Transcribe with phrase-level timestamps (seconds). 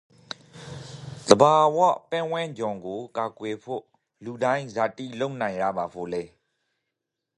[1.27, 1.77] သဘာဝ
[2.09, 3.85] ပတ်ဝန်းကျင်ကိုကာကွယ်ဖို့
[4.25, 6.23] လူတိုင်းဇာတိ လုပ်နိုင်ရပါဖို့လဲ?